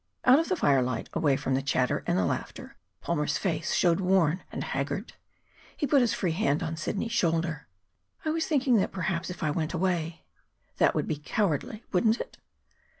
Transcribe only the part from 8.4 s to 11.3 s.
thinking that perhaps if I went away" "That would be